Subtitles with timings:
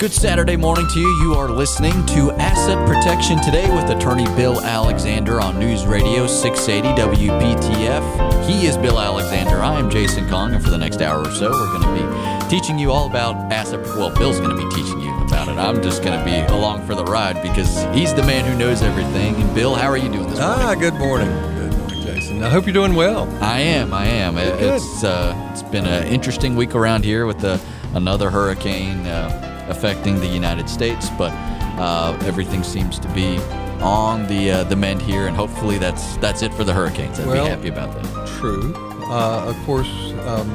[0.00, 1.08] Good Saturday morning to you.
[1.24, 7.26] You are listening to Asset Protection Today with attorney Bill Alexander on News Radio 680
[7.26, 8.46] WPTF.
[8.48, 9.56] He is Bill Alexander.
[9.56, 12.48] I am Jason Kong, and for the next hour or so, we're going to be
[12.48, 13.80] teaching you all about asset.
[13.96, 15.58] Well, Bill's going to be teaching you about it.
[15.58, 18.82] I'm just going to be along for the ride because he's the man who knows
[18.82, 19.34] everything.
[19.34, 20.64] And Bill, how are you doing this morning?
[20.64, 21.28] Ah, good morning.
[21.28, 22.44] Good morning, Jason.
[22.44, 23.28] I hope you're doing well.
[23.42, 23.92] I am.
[23.92, 24.38] I am.
[24.38, 24.62] It-.
[24.62, 27.60] It's uh, it's been an interesting week around here with the,
[27.94, 31.32] another hurricane uh, affecting the United States, but
[31.78, 33.38] uh, everything seems to be
[33.80, 37.18] on the uh, the mend here, and hopefully that's that's it for the hurricanes.
[37.20, 38.28] I'd Well- be happy about that.
[38.38, 38.74] True.
[39.10, 39.88] Uh, of course,
[40.26, 40.48] um,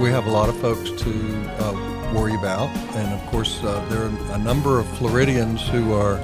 [0.00, 1.10] we have a lot of folks to
[1.58, 6.14] uh, worry about, and of course, uh, there are a number of Floridians who are,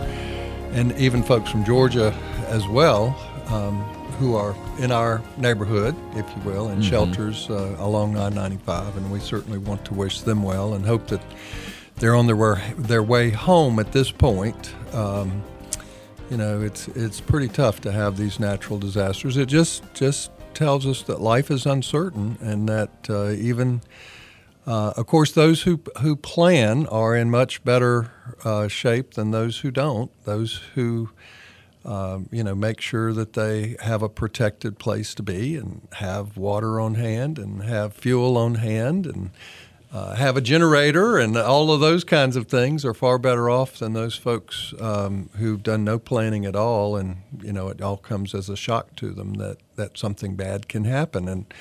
[0.73, 2.15] and even folks from Georgia
[2.47, 3.17] as well,
[3.49, 3.81] um,
[4.21, 9.11] who are in our neighborhood, if you will, in shelters uh, along ninety five, and
[9.11, 11.21] we certainly want to wish them well and hope that
[11.97, 14.75] they're on their way, their way home at this point.
[14.93, 15.43] Um,
[16.31, 19.37] you know, it's it's pretty tough to have these natural disasters.
[19.37, 23.83] It just just tells us that life is uncertain, and that uh, even,
[24.67, 28.11] uh, of course, those who who plan are in much better
[28.45, 30.11] uh, shape than those who don't.
[30.25, 31.11] Those who
[31.85, 36.37] um, you know, make sure that they have a protected place to be and have
[36.37, 39.31] water on hand and have fuel on hand and
[39.95, 43.79] uh, have a generator and all of those kinds of things are far better off
[43.79, 47.97] than those folks um, who've done no planning at all and you know it all
[47.97, 51.55] comes as a shock to them that that something bad can happen and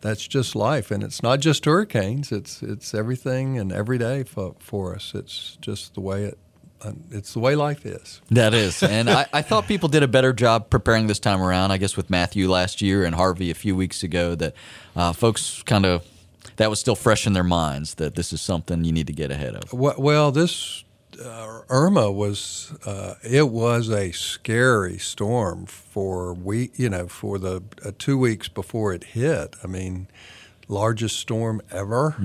[0.00, 4.54] that's just life and it's not just hurricanes it's it's everything and every day for,
[4.58, 6.38] for us it's just the way it
[7.10, 10.34] it's the way life is That is, and I, I thought people did a better
[10.34, 11.70] job preparing this time around.
[11.70, 14.54] I guess with Matthew last year and Harvey a few weeks ago, that
[14.94, 16.04] uh, folks kind of
[16.56, 19.30] that was still fresh in their minds that this is something you need to get
[19.30, 19.72] ahead of.
[19.72, 20.84] Well, this
[21.22, 27.62] uh, Irma was uh, it was a scary storm for we you know for the
[27.84, 29.54] uh, two weeks before it hit.
[29.62, 30.08] I mean,
[30.68, 32.16] largest storm ever,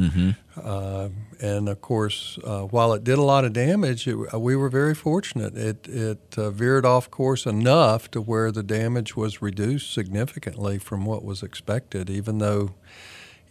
[0.62, 1.10] uh,
[1.42, 4.70] and of course, uh, while it did a lot of damage, it, uh, we were
[4.70, 5.56] very fortunate.
[5.56, 11.06] It it uh, veered off course enough to where the damage was reduced significantly from
[11.06, 12.10] what was expected.
[12.10, 12.72] Even though,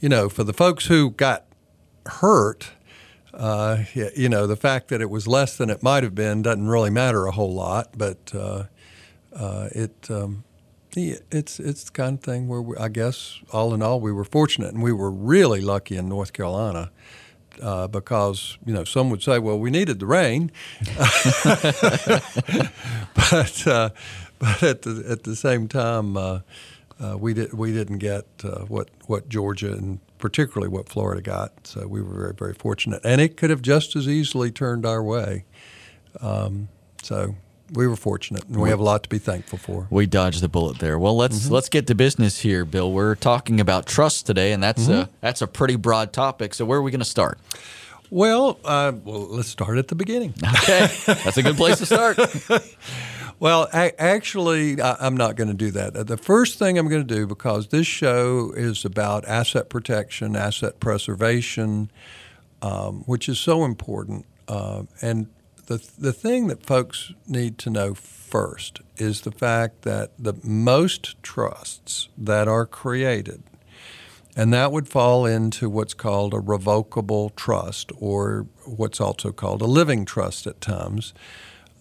[0.00, 1.44] you know, for the folks who got
[2.06, 2.72] hurt
[3.38, 6.66] uh, you know, the fact that it was less than it might have been doesn't
[6.66, 8.64] really matter a whole lot, but uh,
[9.32, 10.42] uh, it um,
[10.96, 14.24] it's it's the kind of thing where we, I guess all in all we were
[14.24, 16.90] fortunate and we were really lucky in North Carolina.
[17.62, 20.52] Uh, because you know some would say, well, we needed the rain,
[23.14, 23.90] but uh,
[24.38, 26.40] but at the at the same time, uh,
[27.02, 31.66] uh, we did we didn't get uh, what what Georgia and particularly what Florida got.
[31.66, 35.02] So we were very very fortunate, and it could have just as easily turned our
[35.02, 35.44] way.
[36.20, 36.68] Um,
[37.02, 37.36] so
[37.72, 39.86] we were fortunate, and we have a lot to be thankful for.
[39.90, 40.98] We dodged the bullet there.
[40.98, 42.92] Well, let's let's get to business here, Bill.
[42.92, 46.54] We're talking about trust today, and that's a that's a pretty broad topic.
[46.54, 47.38] So where are we going to start?
[48.10, 50.32] Well, uh, well, let's start at the beginning.
[50.42, 52.18] Okay, that's a good place to start.
[53.40, 56.06] Well, a- actually, I- I'm not going to do that.
[56.06, 60.80] The first thing I'm going to do, because this show is about asset protection, asset
[60.80, 61.90] preservation,
[62.62, 64.26] um, which is so important.
[64.48, 65.28] Uh, and
[65.66, 71.22] the, the thing that folks need to know first is the fact that the most
[71.22, 73.42] trusts that are created,
[74.34, 79.66] and that would fall into what's called a revocable trust, or what's also called a
[79.66, 81.12] living trust at times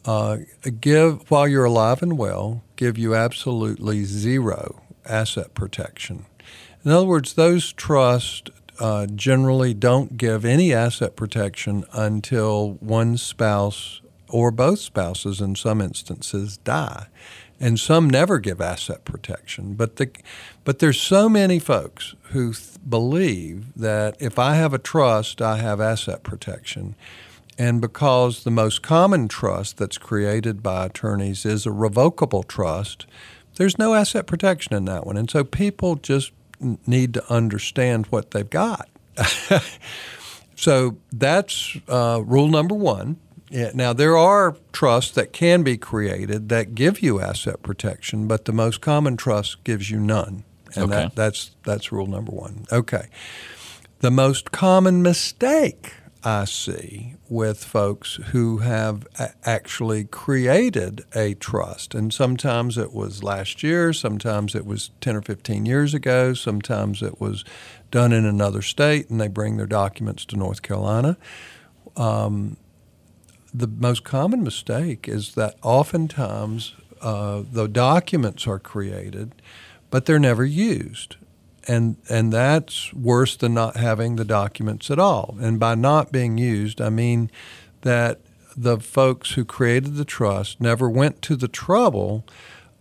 [0.08, 0.38] uh,
[0.80, 6.26] give while you're alive and well, give you absolutely zero asset protection.
[6.84, 14.02] In other words, those trusts uh, generally don't give any asset protection until one spouse
[14.30, 17.08] or both spouses, in some instances, die.
[17.60, 19.74] And some never give asset protection.
[19.74, 20.12] But the,
[20.64, 25.58] but there's so many folks who th- believe that if I have a trust, I
[25.58, 26.96] have asset protection.
[27.58, 33.08] And because the most common trust that's created by attorneys is a revocable trust,
[33.56, 35.18] there's no asset protection in that one.
[35.18, 36.32] And so people just
[36.86, 38.88] need to understand what they've got.
[40.56, 43.18] so that's uh, rule number one.
[43.50, 48.44] Yeah, now, there are trusts that can be created that give you asset protection, but
[48.44, 50.44] the most common trust gives you none.
[50.76, 51.04] And Okay.
[51.04, 52.66] that, that's, that's rule number one.
[52.74, 53.08] Okay.
[54.00, 55.94] The most common mistake
[56.28, 59.08] I see with folks who have
[59.46, 65.22] actually created a trust, and sometimes it was last year, sometimes it was 10 or
[65.22, 67.46] 15 years ago, sometimes it was
[67.92, 71.16] done in another state, and they bring their documents to North Carolina.
[71.96, 72.58] Um,
[73.54, 79.32] the most common mistake is that oftentimes uh, the documents are created,
[79.90, 81.16] but they're never used.
[81.68, 85.36] And, and that's worse than not having the documents at all.
[85.42, 87.30] And by not being used, I mean
[87.82, 88.22] that
[88.56, 92.26] the folks who created the trust never went to the trouble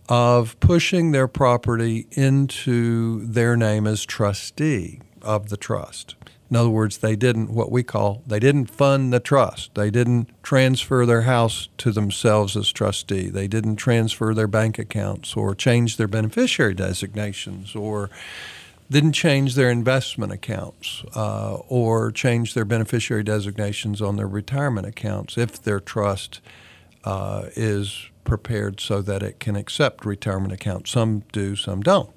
[0.09, 6.15] of pushing their property into their name as trustee of the trust.
[6.49, 9.75] In other words, they didn't what we call they didn't fund the trust.
[9.75, 13.29] They didn't transfer their house to themselves as trustee.
[13.29, 18.09] They didn't transfer their bank accounts or change their beneficiary designations or
[18.89, 25.37] didn't change their investment accounts uh, or change their beneficiary designations on their retirement accounts
[25.37, 26.39] if their trust
[27.03, 30.91] uh, is prepared so that it can accept retirement accounts.
[30.91, 32.09] Some do, some don't.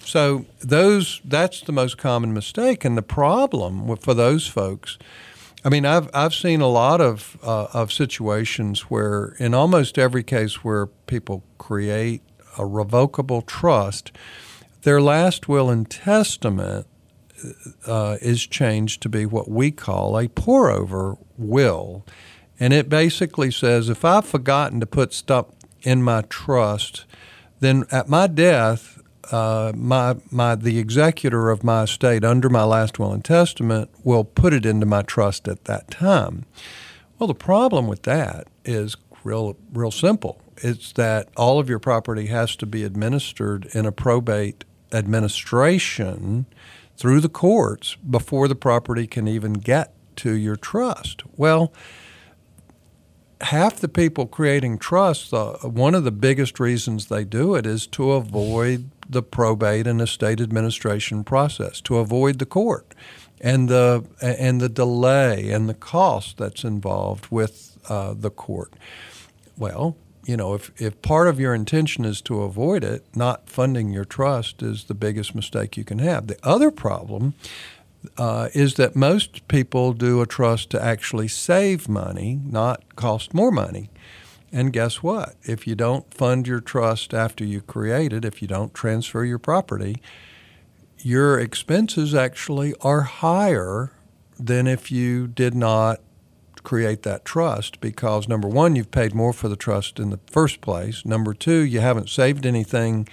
[0.00, 4.98] So those that's the most common mistake, and the problem for those folks.
[5.64, 10.22] I mean, I've I've seen a lot of uh, of situations where, in almost every
[10.22, 12.22] case where people create
[12.56, 14.12] a revocable trust,
[14.86, 16.86] their last will and testament
[17.88, 22.06] uh, is changed to be what we call a pour over will,
[22.60, 25.46] and it basically says if I've forgotten to put stuff
[25.82, 27.04] in my trust,
[27.58, 29.02] then at my death
[29.32, 34.22] uh, my my the executor of my estate under my last will and testament will
[34.22, 36.46] put it into my trust at that time.
[37.18, 40.40] Well, the problem with that is real real simple.
[40.58, 46.46] It's that all of your property has to be administered in a probate administration
[46.96, 51.22] through the courts before the property can even get to your trust.
[51.36, 51.72] Well,
[53.42, 57.86] half the people creating trusts, uh, one of the biggest reasons they do it is
[57.88, 62.94] to avoid the probate and estate administration process, to avoid the court
[63.40, 68.72] and the and the delay and the cost that's involved with uh, the court.
[69.56, 69.96] Well,
[70.26, 74.04] you know, if, if part of your intention is to avoid it, not funding your
[74.04, 76.26] trust is the biggest mistake you can have.
[76.26, 77.34] The other problem
[78.18, 83.52] uh, is that most people do a trust to actually save money, not cost more
[83.52, 83.88] money.
[84.52, 85.36] And guess what?
[85.44, 89.38] If you don't fund your trust after you create it, if you don't transfer your
[89.38, 90.02] property,
[90.98, 93.92] your expenses actually are higher
[94.40, 96.00] than if you did not
[96.66, 100.60] create that trust because number one, you've paid more for the trust in the first
[100.60, 101.06] place.
[101.06, 103.06] Number two, you haven't saved anything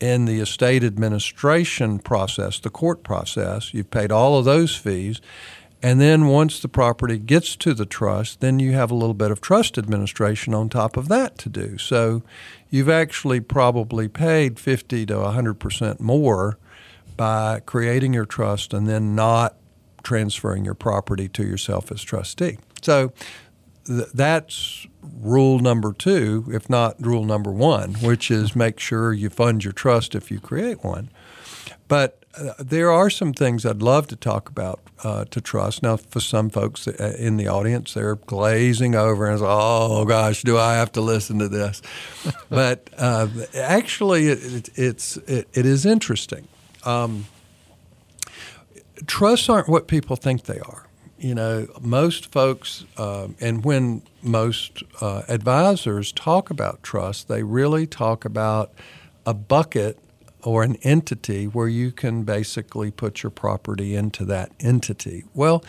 [0.00, 5.20] in the estate administration process, the court process, you've paid all of those fees.
[5.82, 9.30] And then once the property gets to the trust, then you have a little bit
[9.30, 11.78] of trust administration on top of that to do.
[11.78, 12.22] So
[12.70, 16.58] you've actually probably paid 50 to 100% more
[17.16, 19.54] by creating your trust and then not
[20.02, 22.58] transferring your property to yourself as trustee.
[22.82, 23.12] So
[23.86, 29.30] th- that's rule number two, if not rule number one, which is make sure you
[29.30, 31.10] fund your trust if you create one.
[31.88, 35.82] But uh, there are some things I'd love to talk about uh, to trust.
[35.82, 40.58] Now, for some folks uh, in the audience, they're glazing over and "Oh gosh, do
[40.58, 41.80] I have to listen to this?"
[42.48, 46.48] but uh, actually, it, it, it's it, it is interesting.
[46.84, 47.26] Um,
[49.06, 50.85] trusts aren't what people think they are
[51.18, 57.86] you know, most folks, uh, and when most uh, advisors talk about trust, they really
[57.86, 58.72] talk about
[59.24, 59.98] a bucket
[60.42, 65.24] or an entity where you can basically put your property into that entity.
[65.34, 65.64] Well,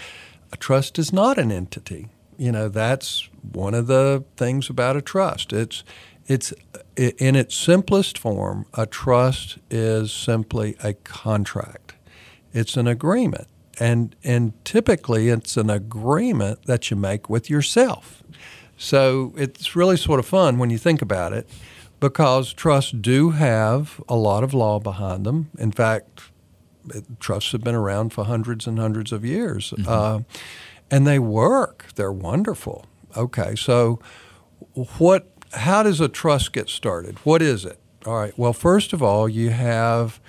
[0.52, 2.10] a trust is not an entity.
[2.38, 5.54] You know, that's one of the things about a trust.
[5.54, 5.84] It's
[6.28, 6.54] it's
[6.98, 11.94] in its simplest form, a trust is simply a contract.
[12.52, 13.48] It's an agreement
[13.80, 18.24] and and typically it's an agreement that you make with yourself.
[18.78, 21.50] So it's really sort of fun when you think about it,
[22.00, 25.50] because trusts do have a lot of law behind them.
[25.58, 26.22] In fact,
[27.20, 29.90] trusts have been around for hundreds and hundreds of years, mm-hmm.
[29.90, 30.20] uh,
[30.92, 31.88] and they work.
[31.96, 32.86] They're wonderful.
[33.16, 34.00] Okay, so
[34.98, 35.32] what?
[35.54, 37.18] How does a trust get started?
[37.20, 37.80] What is it?
[38.06, 38.38] All right.
[38.38, 40.20] Well, first of all, you have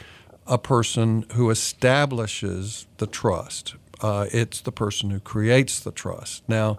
[0.49, 3.77] a person who establishes the trust.
[4.01, 6.43] Uh, it's the person who creates the trust.
[6.49, 6.79] Now,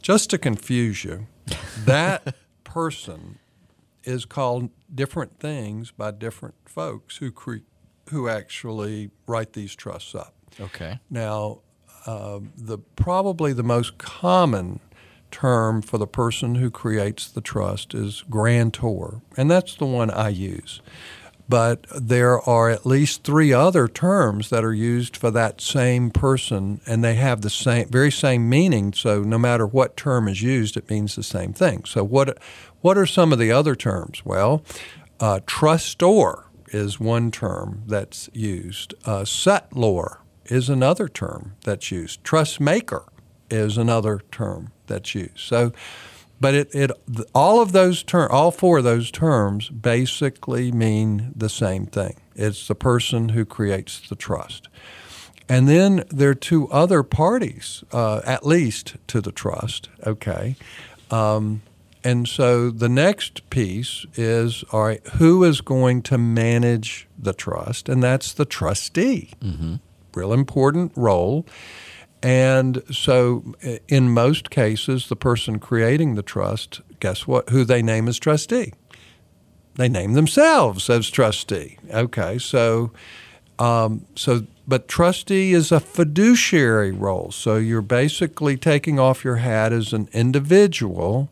[0.00, 1.26] just to confuse you,
[1.84, 2.34] that
[2.64, 3.38] person
[4.04, 7.66] is called different things by different folks who cre-
[8.08, 10.34] who actually write these trusts up.
[10.58, 10.98] Okay.
[11.10, 11.60] Now,
[12.06, 14.80] uh, the probably the most common
[15.30, 20.30] term for the person who creates the trust is grantor, and that's the one I
[20.30, 20.80] use.
[21.50, 26.80] But there are at least three other terms that are used for that same person,
[26.86, 28.92] and they have the same, very same meaning.
[28.92, 31.84] So no matter what term is used, it means the same thing.
[31.86, 32.38] So what,
[32.82, 34.24] what are some of the other terms?
[34.24, 34.62] Well,
[35.18, 38.94] uh, trustor is one term that's used.
[39.04, 42.22] Uh, settlor is another term that's used.
[42.22, 43.06] Trust maker
[43.50, 45.40] is another term that's used.
[45.40, 45.72] So
[46.40, 46.90] but it, it
[47.34, 52.16] all of those terms, all four of those terms basically mean the same thing.
[52.34, 54.68] It's the person who creates the trust.
[55.48, 59.88] And then there are two other parties, uh, at least to the trust.
[60.06, 60.56] Okay.
[61.10, 61.62] Um,
[62.02, 67.88] and so the next piece is all right, who is going to manage the trust?
[67.88, 69.32] And that's the trustee.
[69.42, 69.74] Mm-hmm.
[70.14, 71.44] Real important role.
[72.22, 73.54] And so,
[73.88, 77.48] in most cases, the person creating the trust, guess what?
[77.48, 78.74] Who they name as trustee?
[79.76, 81.78] They name themselves as trustee.
[81.90, 82.90] Okay, so,
[83.58, 87.30] um, so, but trustee is a fiduciary role.
[87.30, 91.30] So you're basically taking off your hat as an individual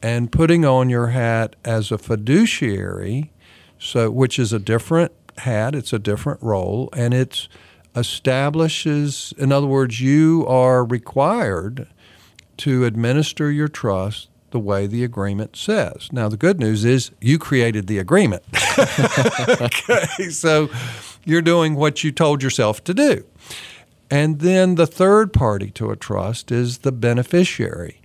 [0.00, 3.32] and putting on your hat as a fiduciary.
[3.78, 5.74] So, which is a different hat.
[5.74, 7.48] It's a different role, and it's
[7.94, 11.88] establishes, in other words, you are required
[12.58, 16.08] to administer your trust the way the agreement says.
[16.12, 18.42] Now, the good news is you created the agreement.
[19.60, 20.68] okay, so
[21.24, 23.24] you're doing what you told yourself to do.
[24.10, 28.00] And then the third party to a trust is the beneficiary.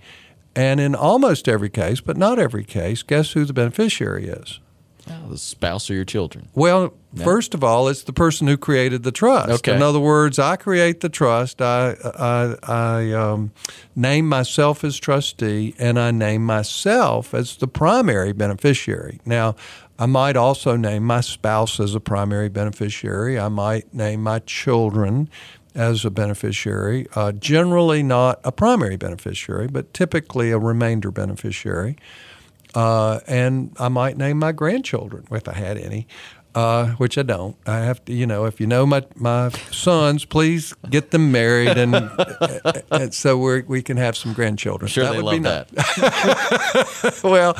[0.54, 4.60] And in almost every case, but not every case, guess who the beneficiary is?
[5.28, 6.48] The spouse or your children.
[6.54, 9.50] Well, first of all, it's the person who created the trust.
[9.50, 9.74] Okay.
[9.74, 11.62] In other words, I create the trust.
[11.62, 13.52] I I, I um,
[13.94, 19.20] name myself as trustee, and I name myself as the primary beneficiary.
[19.24, 19.54] Now,
[19.98, 23.38] I might also name my spouse as a primary beneficiary.
[23.38, 25.30] I might name my children
[25.74, 27.06] as a beneficiary.
[27.14, 31.96] Uh, generally, not a primary beneficiary, but typically a remainder beneficiary.
[32.74, 36.06] Uh, and I might name my grandchildren if I had any,
[36.54, 37.56] uh, which I don't.
[37.66, 41.76] I have to, you know, if you know my, my sons, please get them married,
[41.76, 41.94] and,
[42.90, 44.86] and so we we can have some grandchildren.
[44.86, 47.20] I'm sure that they would love be that.
[47.24, 47.56] well,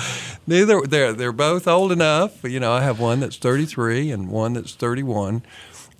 [0.46, 2.42] neither they're they're both old enough.
[2.42, 5.42] You know, I have one that's 33 and one that's 31,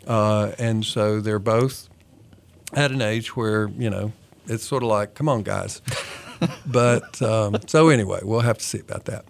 [0.07, 1.89] uh, and so they're both
[2.73, 4.13] at an age where you know
[4.47, 5.83] it's sort of like, come on, guys
[6.67, 9.25] but um, so anyway, we'll have to see about that.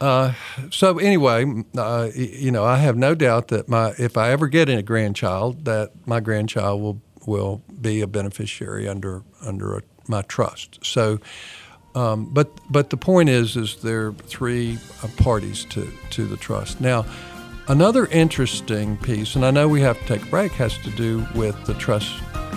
[0.00, 0.34] Uh,
[0.70, 1.46] so anyway,
[1.76, 5.64] uh, you know, I have no doubt that my if I ever get a grandchild,
[5.64, 10.78] that my grandchild will will be a beneficiary under under a, my trust.
[10.84, 11.20] So,
[11.94, 16.36] um, but but the point is, is there are three uh, parties to to the
[16.36, 17.06] trust now.
[17.66, 21.26] Another interesting piece, and I know we have to take a break, has to do
[21.34, 22.12] with the trust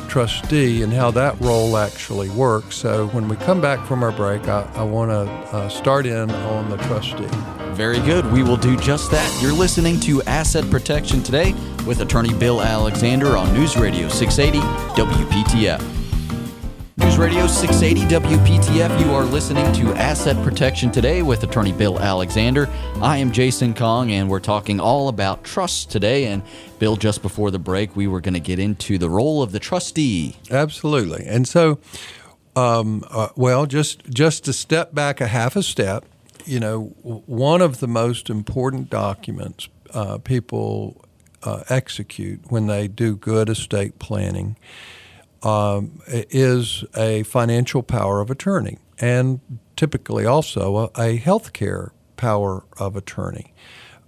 [0.10, 2.76] trustee and how that role actually works.
[2.76, 6.30] So when we come back from our break, I, I want to uh, start in
[6.30, 7.28] on the trustee.
[7.74, 8.30] Very good.
[8.32, 9.42] We will do just that.
[9.42, 11.54] You're listening to Asset Protection Today
[11.86, 14.60] with attorney Bill Alexander on News Radio 680
[15.02, 15.97] WPTF.
[17.18, 19.00] Radio 680 WPTF.
[19.00, 22.70] You are listening to Asset Protection Today with attorney Bill Alexander.
[23.02, 26.26] I am Jason Kong, and we're talking all about trust today.
[26.26, 26.44] And
[26.78, 29.60] Bill, just before the break, we were going to get into the role of the
[29.60, 30.36] trustee.
[30.52, 31.26] Absolutely.
[31.26, 31.80] And so,
[32.56, 36.06] um, uh, well, just just to step back a half a step,
[36.46, 41.04] you know, one of the most important documents uh, people
[41.42, 44.56] uh, execute when they do good estate planning
[45.44, 49.40] um, is a financial power of attorney and
[49.76, 53.54] typically also a, a health care power of attorney.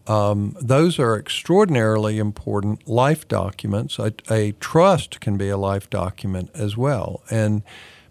[0.07, 3.99] Um, those are extraordinarily important life documents.
[3.99, 7.21] A, a, trust can be a life document as well.
[7.29, 7.61] And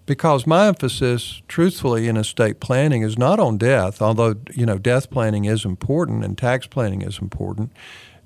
[0.06, 5.10] because my emphasis, truthfully, in estate planning is not on death, although you know death
[5.10, 7.72] planning is important and tax planning is important.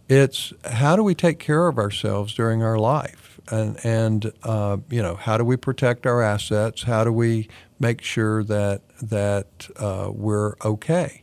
[0.08, 5.02] It's how do we take care of ourselves during our life and and uh, you
[5.02, 6.82] know how do we protect our assets?
[6.82, 11.22] How do we make sure that that uh, we're okay?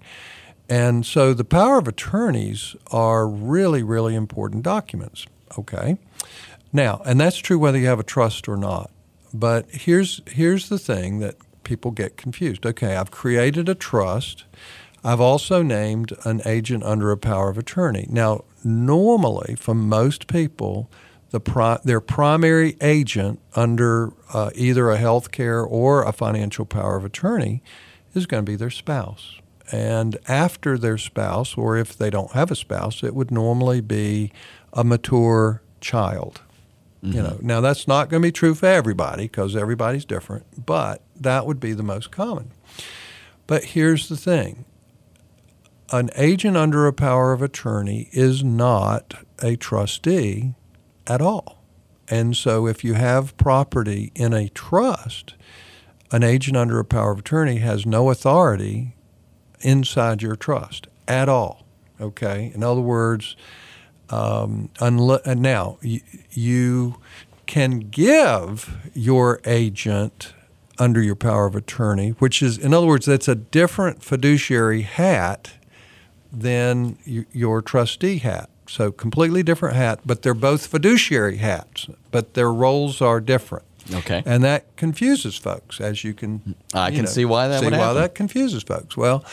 [0.68, 5.26] And so the power of attorneys are really really important documents.
[5.58, 5.98] Okay,
[6.72, 8.92] now and that's true whether you have a trust or not.
[9.34, 12.66] But here's here's the thing that people get confused.
[12.66, 14.46] Okay, I've created a trust.
[15.04, 18.06] I've also named an agent under a power of attorney.
[18.10, 20.90] Now, normally, for most people,
[21.32, 26.96] the pri- their primary agent under uh, either a health care or a financial power
[26.96, 27.62] of attorney
[28.14, 29.40] is going to be their spouse.
[29.72, 34.32] And after their spouse, or if they don't have a spouse, it would normally be
[34.74, 36.42] a mature child.
[37.04, 37.16] Mm-hmm.
[37.16, 41.02] You know, now that's not going to be true for everybody because everybody's different, but
[41.20, 42.52] that would be the most common.
[43.46, 44.66] But here's the thing
[45.92, 50.54] an agent under a power of attorney is not a trustee
[51.10, 51.64] at all.
[52.08, 55.36] And so if you have property in a trust,
[56.12, 58.96] an agent under a power of attorney has no authority
[59.62, 61.66] inside your trust at all.
[62.00, 62.52] Okay?
[62.56, 63.36] In other words,
[64.10, 66.02] um, unle- uh, now you,
[66.32, 66.96] you
[67.46, 70.34] can give your agent
[70.80, 75.52] under your power of attorney, which is, in other words, that's a different fiduciary hat
[76.32, 78.50] than your trustee hat.
[78.70, 83.66] So completely different hat, but they're both fiduciary hats, but their roles are different.
[83.92, 84.22] Okay.
[84.26, 86.54] And that confuses folks, as you can.
[86.74, 87.96] I can know, see why that see would why happen.
[87.96, 88.96] that confuses folks.
[88.96, 89.26] Well,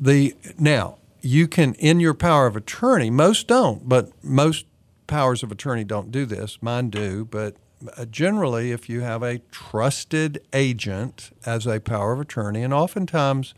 [0.00, 3.10] the now you can in your power of attorney.
[3.10, 4.64] Most don't, but most
[5.06, 6.58] powers of attorney don't do this.
[6.62, 7.56] Mine do, but
[7.96, 13.52] uh, generally, if you have a trusted agent as a power of attorney, and oftentimes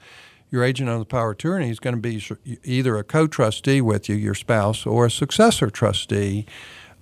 [0.51, 2.23] your agent on the power of attorney is going to be
[2.65, 6.47] either a co-trustee with you, your spouse, or a successor trustee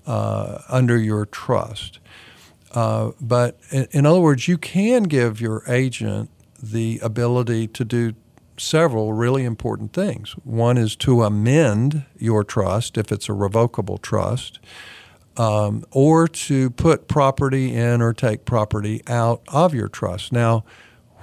[0.06, 1.98] uh, under your trust.
[2.72, 6.30] Uh, but in, in, other words, you can give your agent
[6.62, 8.12] the ability to do
[8.58, 10.32] several really important things.
[10.44, 14.58] One is to amend your trust if it's a revocable trust,
[15.36, 20.32] um, or to put property in or take property out of your trust.
[20.32, 20.64] Now,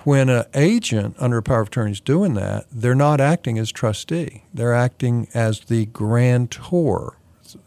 [0.06, 3.72] when an agent under a power of attorney is doing that, they're not acting as
[3.72, 4.44] trustee.
[4.54, 7.18] They're acting as the grantor.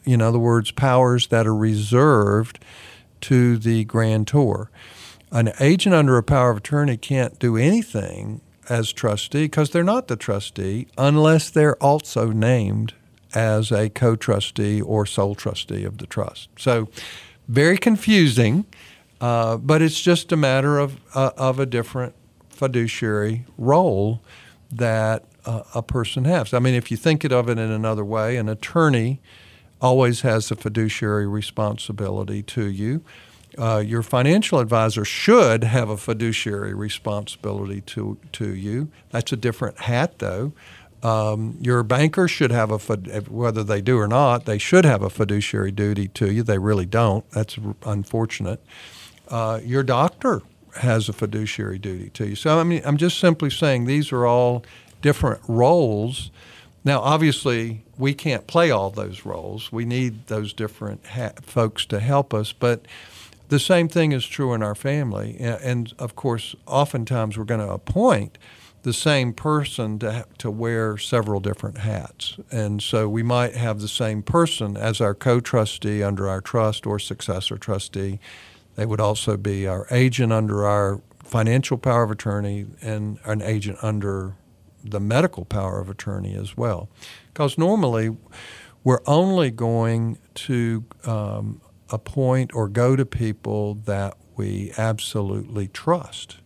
[0.05, 2.59] In other words, powers that are reserved
[3.23, 4.71] to the grantor.
[5.33, 10.09] An agent under a power of attorney can't do anything as trustee because they're not
[10.09, 12.95] the trustee unless they're also named
[13.35, 16.49] as a co trustee or sole trustee of the trust.
[16.59, 16.88] So,
[17.49, 18.66] very confusing,
[19.21, 22.14] uh, but it's just a matter of, uh, of a different
[22.56, 24.22] fiduciary role
[24.72, 26.52] that uh, a person has.
[26.52, 29.21] I mean, if you think of it in another way, an attorney
[29.80, 33.02] always has a fiduciary responsibility to you.
[33.58, 38.90] Uh, your financial advisor should have a fiduciary responsibility to, to you.
[39.10, 40.52] That's a different hat, though.
[41.02, 42.78] Um, your banker should have a,
[43.30, 46.42] whether they do or not, they should have a fiduciary duty to you.
[46.42, 47.28] They really don't.
[47.30, 48.60] That's unfortunate.
[49.28, 50.42] Uh, your doctor
[50.78, 52.36] has a fiduciary duty to you.
[52.36, 54.65] So I mean, I'm just simply saying these are all
[55.02, 56.30] different roles.
[56.84, 59.73] Now, obviously, we can't play all those roles.
[59.73, 62.86] We need those different ha- folks to help us, but
[63.49, 65.36] the same thing is true in our family.
[65.39, 68.39] And, of course, oftentimes we're going to appoint
[68.82, 72.39] the same person to, to wear several different hats.
[72.52, 76.86] And so we might have the same person as our co trustee under our trust
[76.86, 78.21] or successor trustee
[78.76, 83.78] they would also be our agent under our financial power of attorney and an agent
[83.82, 84.36] under
[84.84, 86.89] the medical power of attorney as well.
[87.32, 88.17] Because normally
[88.84, 91.60] we're only going to um,
[91.91, 96.36] appoint or go to people that we absolutely trust.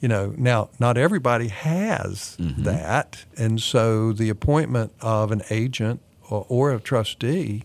[0.00, 2.62] You know, now not everybody has mm-hmm.
[2.64, 7.64] that, and so the appointment of an agent or, or a trustee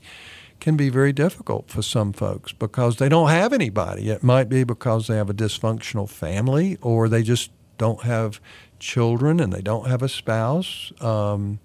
[0.60, 4.10] can be very difficult for some folks because they don't have anybody.
[4.10, 8.40] It might be because they have a dysfunctional family or they just don't have
[8.80, 10.92] children and they don't have a spouse.
[11.02, 11.60] Um,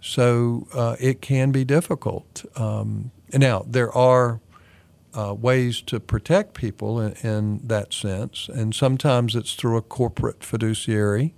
[0.00, 2.44] so uh, it can be difficult.
[2.56, 4.40] Um, now, there are
[5.14, 10.42] uh, ways to protect people in, in, that sense, and sometimes it's through a corporate
[10.42, 11.34] fiduciary.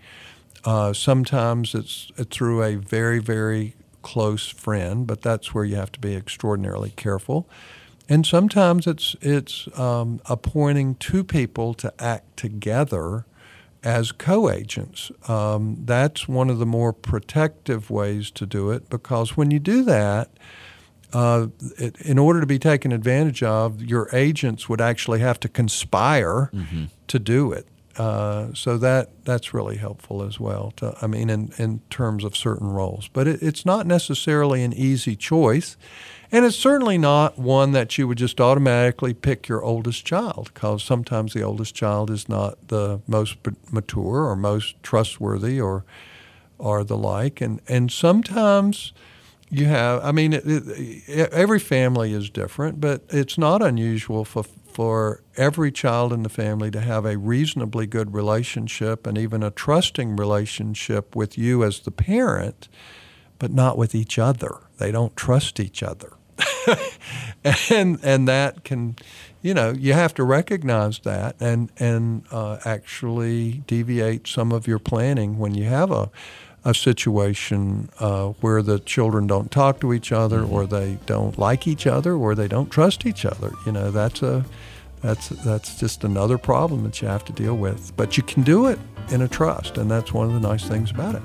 [0.64, 5.90] Uh, sometimes it's, it's through a very, very close friend, but that's where you have
[5.90, 7.48] to be extraordinarily careful.
[8.08, 13.24] And sometimes it's it's um, appointing two people to act together
[13.82, 15.10] as co-agents.
[15.28, 19.82] Um, that's one of the more protective ways to do it because when you do
[19.84, 20.30] that,
[21.12, 25.48] uh, it, in order to be taken advantage of, your agents would actually have to
[25.48, 26.84] conspire mm-hmm.
[27.06, 27.66] to do it.
[27.96, 30.72] Uh, so that that's really helpful as well.
[30.76, 34.72] To, I mean, in, in terms of certain roles, but it, it's not necessarily an
[34.72, 35.76] easy choice,
[36.32, 40.82] and it's certainly not one that you would just automatically pick your oldest child, because
[40.82, 43.36] sometimes the oldest child is not the most
[43.70, 45.84] mature or most trustworthy or
[46.58, 48.92] or the like, and and sometimes
[49.50, 50.02] you have.
[50.02, 55.70] I mean, it, it, every family is different, but it's not unusual for for every
[55.70, 61.14] child in the family to have a reasonably good relationship and even a trusting relationship
[61.14, 62.68] with you as the parent,
[63.38, 64.58] but not with each other.
[64.78, 66.14] They don't trust each other.
[67.70, 68.96] and and that can,
[69.42, 74.80] you know, you have to recognize that and and uh, actually deviate some of your
[74.80, 76.10] planning when you have a
[76.64, 80.52] a situation uh, where the children don't talk to each other mm-hmm.
[80.52, 83.52] or they don't like each other or they don't trust each other.
[83.66, 84.44] You know, that's a
[85.04, 87.94] that's that's just another problem that you have to deal with.
[87.94, 88.78] But you can do it
[89.10, 91.22] in a trust, and that's one of the nice things about it.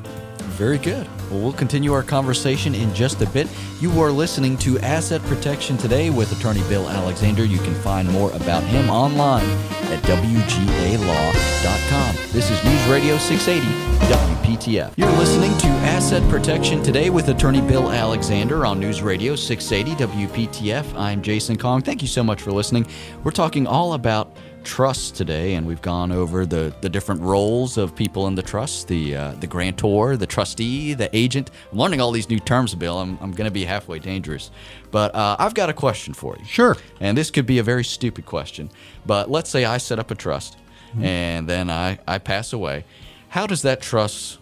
[0.60, 1.08] Very good.
[1.32, 3.48] Well, we'll continue our conversation in just a bit.
[3.80, 7.46] You are listening to Asset Protection Today with attorney Bill Alexander.
[7.46, 9.50] You can find more about him online
[9.90, 12.16] at WGALaw.com.
[12.34, 13.66] This is News Radio 680
[14.14, 14.92] WPTF.
[14.98, 15.68] You're listening to
[16.00, 20.98] Asset Protection Today with attorney Bill Alexander on News Radio 680 WPTF.
[20.98, 21.82] I'm Jason Kong.
[21.82, 22.88] Thank you so much for listening.
[23.26, 27.98] We're talking all about trust today, and we've gone over the, the different roles of
[27.98, 31.52] people in the trust the uh, the grantor, the trustee, the agent.
[31.70, 32.98] I'm learning all these new terms, Bill.
[32.98, 34.52] I'm, I'm going to be halfway dangerous.
[34.92, 36.46] But uh, I've got a question for you.
[36.46, 36.78] Sure.
[37.02, 38.72] And this could be a very stupid question.
[39.06, 40.56] But let's say I set up a trust
[40.92, 41.04] mm-hmm.
[41.04, 42.86] and then I, I pass away.
[43.28, 44.40] How does that trust?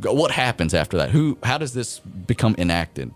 [0.00, 1.10] What happens after that?
[1.10, 1.38] Who?
[1.42, 3.12] How does this become enacted?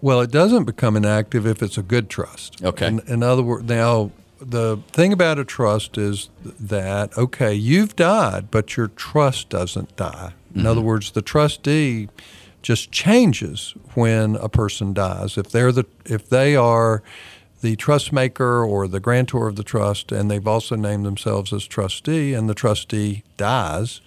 [0.00, 2.62] Well, it doesn't become inactive if it's a good trust.
[2.62, 2.86] Okay.
[2.86, 8.50] In, in other words, now the thing about a trust is that okay, you've died,
[8.50, 10.32] but your trust doesn't die.
[10.54, 10.68] In mm-hmm.
[10.68, 12.08] other words, the trustee
[12.62, 15.38] just changes when a person dies.
[15.38, 17.02] If they're the if they are
[17.62, 21.66] the trust maker or the grantor of the trust, and they've also named themselves as
[21.66, 24.00] trustee, and the trustee dies,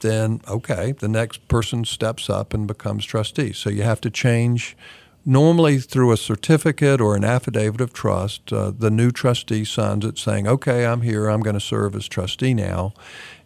[0.00, 3.52] then okay, the next person steps up and becomes trustee.
[3.52, 4.76] So you have to change
[5.28, 10.18] normally through a certificate or an affidavit of trust, uh, the new trustee signs it
[10.18, 12.94] saying, okay, I'm here, I'm going to serve as trustee now.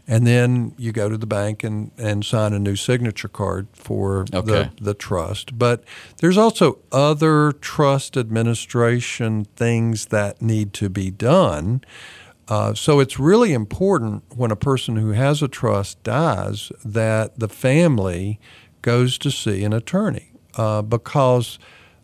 [0.06, 4.26] And then you go to the bank and, and sign a new signature card for
[4.32, 4.40] okay.
[4.42, 5.58] the, the trust.
[5.58, 5.84] But
[6.18, 11.82] there's also other trust administration things that need to be done.
[12.52, 17.48] Uh, so it's really important when a person who has a trust dies that the
[17.48, 18.38] family
[18.82, 21.58] goes to see an attorney uh, because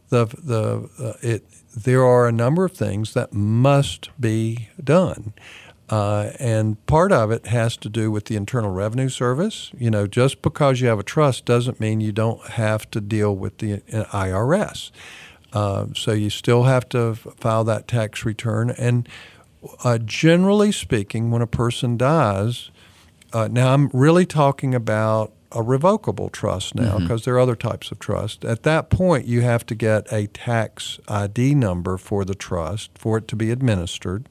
[0.09, 1.45] the the uh, it
[1.77, 5.35] there are a number of things that must be done.
[5.91, 9.71] Uh, and part of it has to do with the Internal Revenue Service.
[9.77, 13.37] You know, just because you have a trust doesn't mean you don't have to deal
[13.37, 14.93] with the uh, IRS.
[15.95, 18.71] So you still have to file that tax return.
[18.71, 19.07] And
[19.85, 22.71] uh, generally speaking, when a person dies,
[23.33, 27.31] uh, now I'm really talking about a revocable trust now because mm-hmm.
[27.31, 28.45] there are other types of trust.
[28.45, 33.19] At that point, you have to get a tax ID number for the trust for
[33.19, 34.29] it to be administered,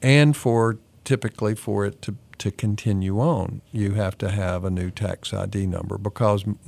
[0.00, 4.90] and for typically for it to to continue on, you have to have a new
[4.90, 6.58] tax ID number because m-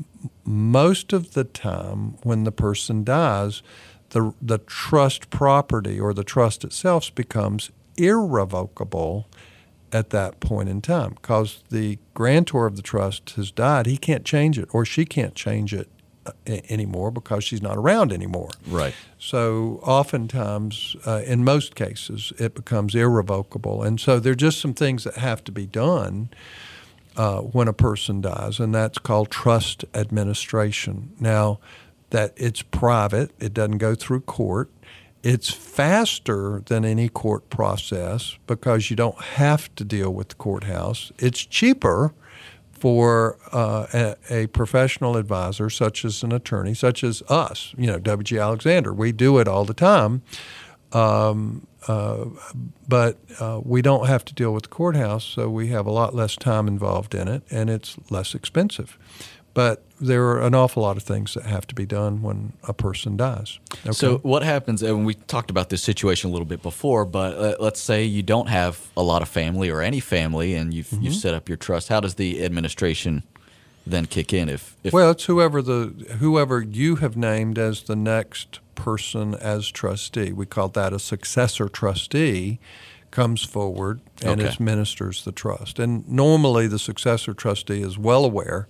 [0.44, 3.62] most of the time when the person dies,
[4.12, 9.26] the the trust property or the trust itself becomes irrevocable
[9.92, 13.86] at that point in time because the grantor of the trust has died.
[13.86, 15.88] He can't change it or she can't change it
[16.24, 18.50] uh, anymore because she's not around anymore.
[18.66, 18.94] Right.
[19.18, 23.82] So oftentimes, uh, in most cases, it becomes irrevocable.
[23.82, 26.30] And so there are just some things that have to be done
[27.16, 31.12] uh, when a person dies, and that's called trust administration.
[31.20, 31.58] Now,
[32.12, 34.70] that it's private, it doesn't go through court.
[35.22, 41.12] It's faster than any court process because you don't have to deal with the courthouse.
[41.18, 42.12] It's cheaper
[42.72, 48.00] for uh, a, a, professional advisor, such as an attorney, such as us, you know,
[48.00, 48.36] W.G.
[48.36, 48.92] Alexander.
[48.92, 50.22] We do it all the time.
[50.92, 52.26] Um, uh,
[52.88, 56.14] but uh, we don't have to deal with the courthouse, so we have a lot
[56.14, 58.98] less time involved in it, and it's less expensive.
[59.54, 62.72] But there are an awful lot of things that have to be done when a
[62.72, 63.58] person dies.
[63.82, 63.92] Okay?
[63.92, 64.82] So, what happens?
[64.82, 68.48] And we talked about this situation a little bit before, but let's say you don't
[68.48, 71.04] have a lot of family or any family, and you've mm-hmm.
[71.04, 71.88] you've set up your trust.
[71.88, 73.22] How does the administration
[73.86, 74.48] then kick in?
[74.48, 79.70] If, if well, it's whoever the whoever you have named as the next person as
[79.70, 80.32] trustee.
[80.32, 82.58] We call that a successor trustee
[83.10, 84.50] comes forward and okay.
[84.50, 85.78] administers the trust.
[85.78, 88.66] And normally, the successor trustee is well aware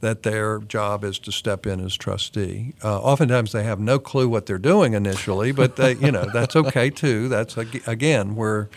[0.00, 2.74] that their job is to step in as trustee.
[2.82, 6.56] Uh, oftentimes they have no clue what they're doing initially, but they, you know that's
[6.56, 7.28] okay too.
[7.28, 8.68] That's again where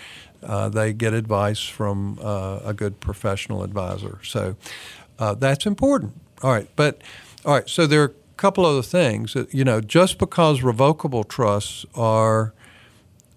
[0.43, 4.19] uh, they get advice from uh, a good professional advisor.
[4.23, 4.55] So
[5.17, 6.13] uh, that's important.
[6.41, 7.01] All right, but
[7.45, 7.69] all right.
[7.69, 9.35] So there are a couple other things.
[9.51, 12.53] You know, just because revocable trusts are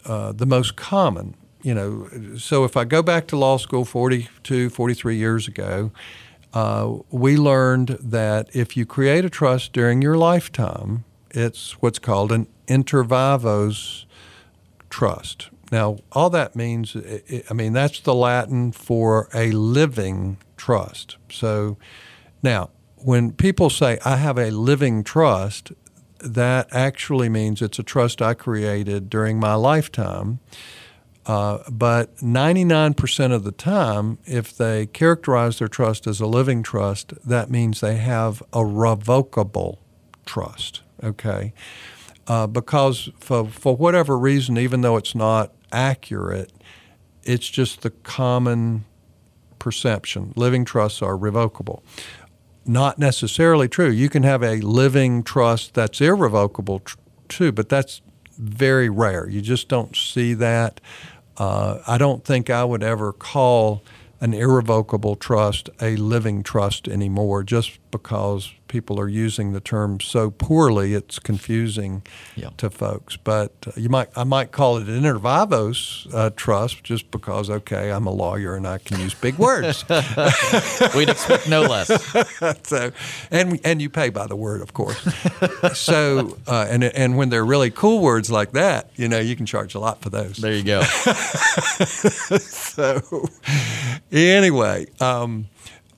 [0.05, 1.35] uh, the most common.
[1.62, 5.90] You know, so if I go back to law school 42, 43 years ago,
[6.56, 12.32] uh, we learned that if you create a trust during your lifetime, it's what's called
[12.32, 14.06] an inter vivos
[14.88, 15.50] trust.
[15.70, 16.96] Now, all that means,
[17.50, 21.18] I mean, that's the Latin for a living trust.
[21.28, 21.76] So
[22.42, 25.72] now, when people say, I have a living trust,
[26.20, 30.38] that actually means it's a trust I created during my lifetime.
[31.26, 37.12] Uh, but 99% of the time, if they characterize their trust as a living trust,
[37.26, 39.80] that means they have a revocable
[40.24, 40.82] trust.
[41.02, 41.52] Okay.
[42.28, 46.52] Uh, because for, for whatever reason, even though it's not accurate,
[47.24, 48.84] it's just the common
[49.58, 50.32] perception.
[50.36, 51.82] Living trusts are revocable.
[52.64, 53.90] Not necessarily true.
[53.90, 58.00] You can have a living trust that's irrevocable tr- too, but that's
[58.38, 59.28] very rare.
[59.28, 60.80] You just don't see that.
[61.38, 63.83] Uh, I don't think I would ever call
[64.20, 70.31] an irrevocable trust a living trust anymore just because people are using the term so
[70.31, 72.02] poorly it's confusing
[72.35, 72.50] yeah.
[72.57, 73.16] to folks.
[73.16, 77.50] But uh, you might I might call it an inter vivos uh, trust just because
[77.50, 79.85] okay I'm a lawyer and I can use big words.
[80.94, 81.90] We'd expect no less.
[82.62, 82.92] So
[83.31, 85.02] and and you pay by the word of course.
[85.74, 89.46] So uh, and and when they're really cool words like that you know you can
[89.46, 90.37] charge a lot for those.
[90.37, 90.83] There you go.
[92.76, 93.26] So
[94.12, 95.48] anyway, um,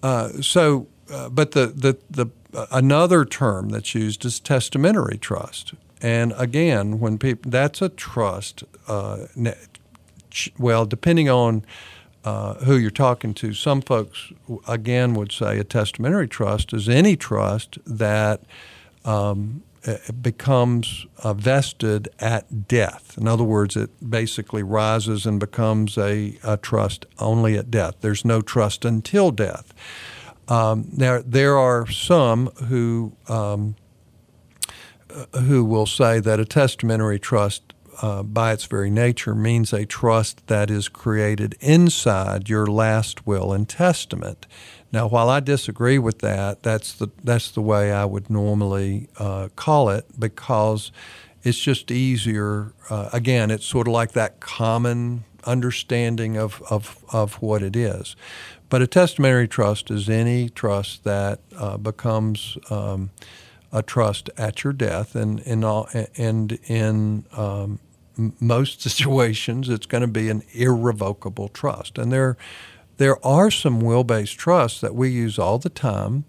[0.02, 2.26] uh, so uh, but the the the
[2.70, 8.64] another term that's used is testamentary trust, and again, when people that's a trust.
[8.86, 9.26] Uh,
[10.58, 11.64] well, depending on
[12.24, 14.32] uh, who you're talking to, some folks
[14.66, 18.42] again would say a testamentary trust is any trust that
[19.04, 19.62] um,
[20.20, 23.16] becomes uh, vested at death.
[23.16, 27.94] In other words, it basically rises and becomes a, a trust only at death.
[28.00, 29.72] There's no trust until death.
[30.48, 33.76] Um, there, there are some who um,
[35.10, 39.86] uh, who will say that a testamentary trust, uh, by its very nature, means a
[39.86, 44.46] trust that is created inside your last will and testament.
[44.92, 49.48] Now, while I disagree with that, that's the that's the way I would normally uh,
[49.56, 50.92] call it because
[51.42, 52.72] it's just easier.
[52.90, 58.16] Uh, again, it's sort of like that common understanding of, of, of what it is.
[58.68, 63.10] But a testamentary trust is any trust that uh, becomes um,
[63.72, 67.80] a trust at your death, and in all, and in um,
[68.40, 71.98] most situations, it's going to be an irrevocable trust.
[71.98, 72.36] And there
[72.98, 76.24] there are some will based trusts that we use all the time,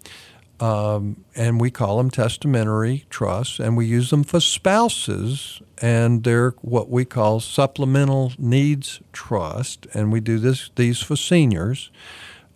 [0.60, 6.52] um, and we call them testamentary trusts, and we use them for spouses, and they're
[6.62, 11.89] what we call supplemental needs trust, and we do this these for seniors.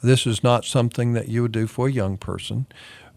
[0.04, 2.66] This is not something that you would do for a young person,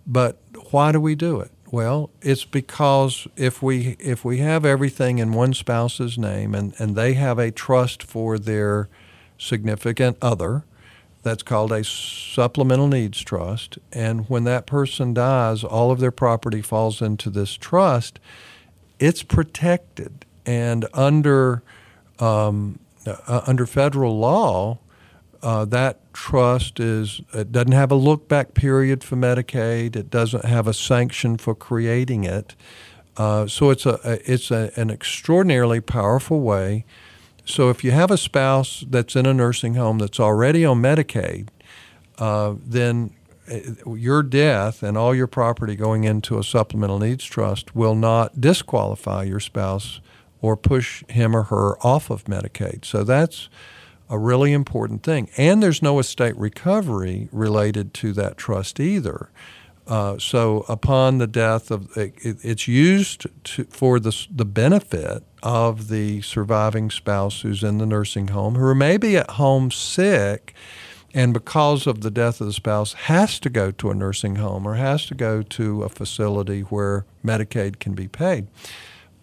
[0.06, 1.50] but why do we do it?
[1.72, 6.94] Well, it's because if we if we have everything in one spouse's name and, and
[6.94, 8.88] they have a trust for their
[9.36, 10.64] significant other,
[11.24, 13.78] that's called a supplemental needs trust.
[13.92, 18.20] And when that person dies, all of their property falls into this trust.
[19.00, 21.64] It's protected, and under
[22.20, 24.78] um, uh, under federal law,
[25.46, 29.96] uh, that trust is it doesn't have a look back period for Medicaid.
[29.96, 32.54] It doesn't have a sanction for creating it.
[33.16, 36.84] Uh, so it's a it's a, an extraordinarily powerful way
[37.46, 41.48] so if you have a spouse that's in a nursing home that's already on Medicaid,
[42.18, 43.14] uh, then
[43.50, 48.40] uh, your death and all your property going into a supplemental needs trust will not
[48.40, 50.00] disqualify your spouse
[50.42, 52.84] or push him or her off of Medicaid.
[52.84, 53.48] So that's
[54.08, 55.28] a really important thing.
[55.36, 59.30] And there's no estate recovery related to that trust either.
[59.86, 65.88] Uh, so upon the death of it, it's used to, for the, the benefit of
[65.88, 70.54] the surviving spouse who's in the nursing home who may be at home sick
[71.14, 74.66] and because of the death of the spouse has to go to a nursing home
[74.66, 78.48] or has to go to a facility where Medicaid can be paid.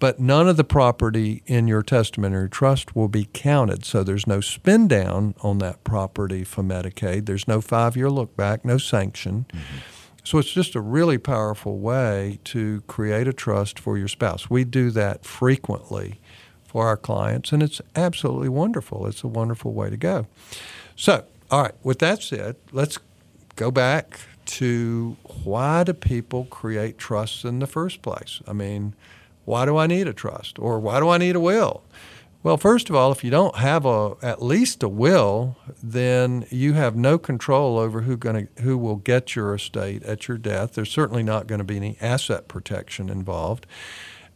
[0.04, 3.86] But none of the property in your testamentary trust will be counted.
[3.86, 7.26] So there's no spin down on that property for Medicaid.
[7.26, 9.46] There's no five year look back, no sanction.
[9.54, 9.78] Mm-hmm.
[10.26, 14.50] So it's just a really powerful way to create a trust for your spouse.
[14.50, 16.20] We do that frequently
[16.68, 19.08] for our clients, and it's absolutely wonderful.
[19.08, 20.28] It's a wonderful way to go.
[20.98, 23.00] So, all right, with that said, let's
[23.56, 28.42] go back to why do people create trusts in the first place?
[28.46, 28.96] I mean,
[29.46, 30.58] why do I need a trust?
[30.60, 31.84] Or why do I need a will?
[32.44, 36.74] Well, first of all, if you don't have a at least a will, then you
[36.74, 40.74] have no control over who going who will get your estate at your death.
[40.74, 43.66] There's certainly not going to be any asset protection involved.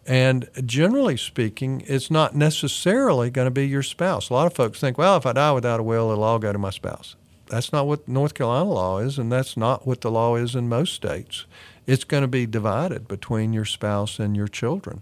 [0.05, 4.29] And generally speaking, it's not necessarily going to be your spouse.
[4.29, 6.53] A lot of folks think, well, if I die without a will, it'll all go
[6.53, 7.17] to my spouse.
[7.47, 10.69] That's not what North Carolina law is, and that's not what the law is in
[10.69, 11.45] most states.
[11.87, 15.01] It's going to be divided between your spouse and your children.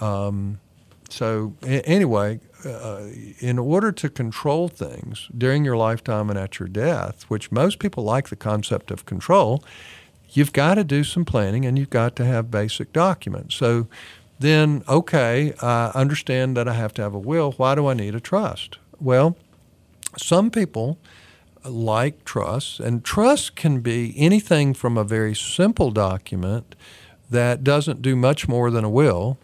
[0.00, 0.60] Um,
[1.08, 3.02] so, anyway, uh,
[3.40, 8.04] in order to control things during your lifetime and at your death, which most people
[8.04, 9.64] like the concept of control,
[10.30, 13.54] you've got to do some planning and you've got to have basic documents.
[13.54, 13.88] So,
[14.38, 17.52] then okay, I understand that I have to have a will.
[17.52, 18.78] Why do I need a trust?
[18.98, 19.36] Well,
[20.16, 20.98] some people
[21.64, 26.74] like trusts, and trusts can be anything from a very simple document
[27.30, 29.38] that doesn't do much more than a will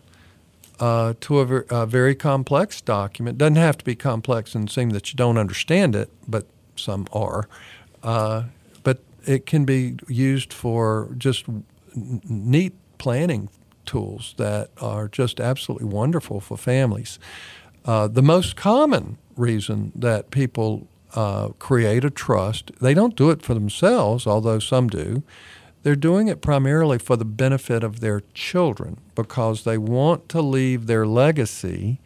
[0.81, 3.38] uh, to a, ver- a, very complex document.
[3.38, 7.48] Doesn't have to be complex and seem that you don't understand it, but some are.
[8.02, 8.44] Uh,
[8.83, 11.64] but it can be used for just n-
[12.29, 13.48] neat planning
[13.85, 17.18] tools that are just absolutely wonderful for families.
[17.85, 23.42] Uh, the most common reason that people uh, create a trust, they don't do it
[23.42, 25.22] for themselves, although some do.
[25.83, 30.87] They're doing it primarily for the benefit of their children because they want to leave
[30.87, 32.00] their legacy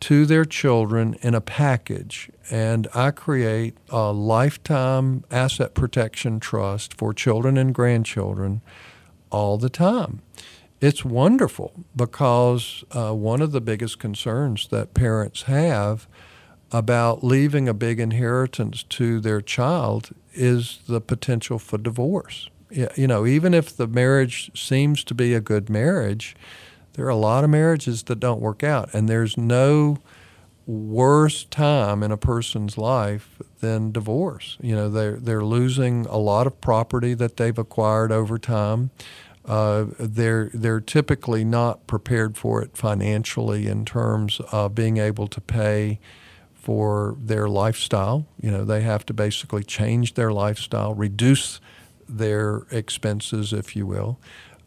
[0.00, 2.30] to their children in a package.
[2.50, 8.62] And I create a lifetime asset protection trust for children and grandchildren
[9.30, 10.22] all the time
[10.80, 16.06] it's wonderful because uh, one of the biggest concerns that parents have
[16.70, 22.48] about leaving a big inheritance to their child is the potential for divorce.
[22.70, 26.36] You know, even if the marriage seems to be a good marriage,
[26.92, 29.98] there are a lot of marriages that don't work out, and there's no
[30.66, 34.58] worse time in a person's life than divorce.
[34.60, 38.90] You know, they're they're losing a lot of property that they've acquired over time.
[39.46, 45.40] Uh, they're they're typically not prepared for it financially in terms of being able to
[45.40, 45.98] pay
[46.68, 48.26] for their lifestyle.
[48.42, 51.62] You know, they have to basically change their lifestyle, reduce
[52.06, 54.20] their expenses, if you will,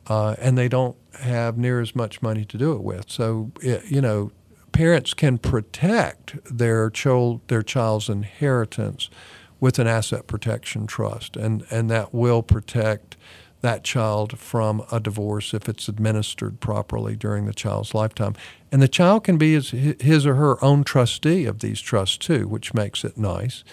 [0.07, 3.05] uh, and they don't have near as much money to do it with.
[3.07, 4.31] So, it, you know,
[4.71, 9.11] parents can protect their child their child's inheritance
[9.59, 13.15] with an asset protection trust, and and that will protect
[13.61, 18.35] that child from a divorce if it's administered properly during the child's lifetime.
[18.71, 22.47] And the child can be his, his or her own trustee of these trusts too,
[22.47, 23.63] which makes it nice.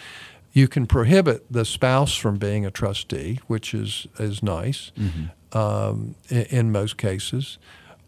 [0.53, 5.59] You can prohibit the spouse from being a trustee, which is, is nice mm-hmm.
[5.59, 7.59] um, in, in, most cases.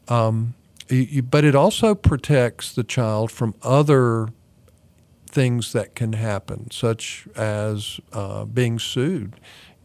[0.08, 0.54] Um,
[0.88, 4.28] you, but it also protects the child from other
[5.26, 9.36] things that can happen, such as uh, being sued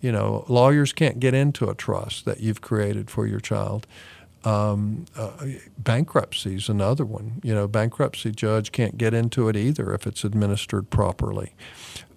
[0.06, 3.88] you know, lawyers can't get into a trust that you've created for your child.
[4.44, 5.32] Um, uh,
[5.80, 7.42] bankruptcy is another one.
[7.44, 11.54] You know, bankruptcy judge can't get into it either if it's administered properly,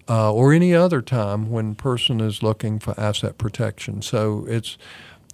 [0.07, 4.03] uh, or any other time when person is looking for asset protection.
[4.03, 4.77] So it's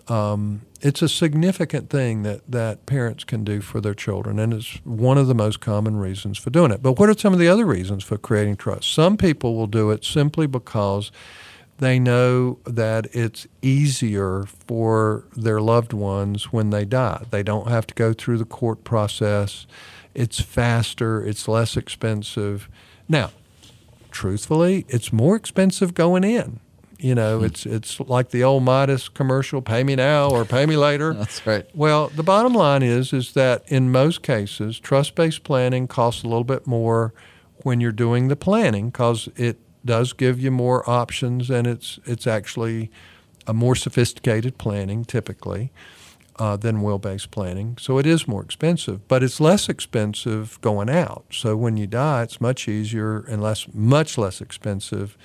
[0.08, 4.80] um, it's a significant thing that that parents can do for their children, and it's
[4.86, 6.82] one of the most common reasons for doing it.
[6.82, 8.94] But what are some of the other reasons for creating trust?
[8.94, 11.12] Some people will do it simply because
[11.78, 17.26] they know that it's easier for their loved ones when they die.
[17.32, 19.68] They don't have to go through the court process.
[20.14, 22.70] It's faster, it's less expensive.
[23.10, 23.32] Now,
[24.12, 26.62] truthfully, it's more expensive going in.
[26.98, 27.46] You know, hmm.
[27.46, 31.14] it's it's like the old Midas commercial, pay me now or pay me later.
[31.16, 31.66] That's right.
[31.76, 36.46] Well, the bottom line is is that in most cases, trust-based planning costs a little
[36.46, 37.14] bit more
[37.64, 42.28] when you're doing the planning because it does give you more options, and it's it's
[42.28, 42.90] actually
[43.48, 45.72] a more sophisticated planning typically
[46.38, 47.78] uh, than will-based planning.
[47.80, 51.26] So it is more expensive, but it's less expensive going out.
[51.32, 55.18] So when you die, it's much easier and less, much less expensive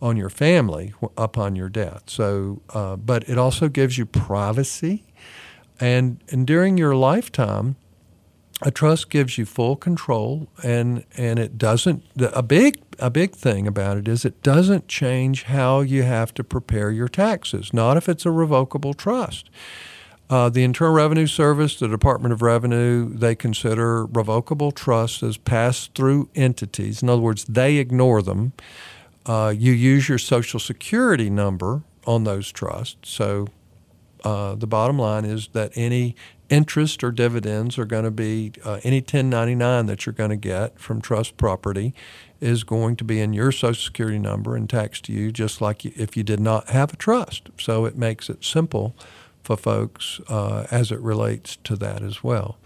[0.00, 2.04] on your family upon your death.
[2.06, 5.04] So, uh, but it also gives you privacy,
[5.80, 7.76] and and during your lifetime
[8.62, 13.66] a trust gives you full control and and it doesn't a big a big thing
[13.66, 18.08] about it is it doesn't change how you have to prepare your taxes not if
[18.08, 19.48] it's a revocable trust
[20.30, 25.86] uh, the Internal Revenue Service, the Department of Revenue, they consider revocable trusts as pass
[25.94, 27.02] through entities.
[27.02, 28.52] In other words, they ignore them.
[29.24, 33.08] Uh, you use your Social Security number on those trusts.
[33.08, 33.48] So
[34.22, 36.14] uh, the bottom line is that any
[36.48, 40.78] interest or dividends are going to be uh, any 1099 that you're going to get
[40.78, 41.94] from trust property
[42.40, 45.84] is going to be in your social security number and taxed to you just like
[45.84, 48.94] if you did not have a trust so it makes it simple
[49.42, 52.56] for folks uh, as it relates to that as well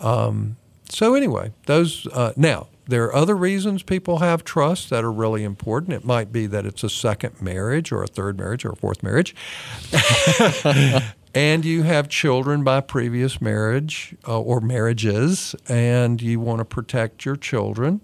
[0.00, 0.56] um,
[0.88, 5.44] so anyway those uh, now there are other reasons people have trusts that are really
[5.44, 5.92] important.
[5.92, 9.02] It might be that it's a second marriage or a third marriage or a fourth
[9.02, 9.36] marriage.
[11.38, 17.24] and you have children by previous marriage uh, or marriages, and you want to protect
[17.24, 18.00] your children.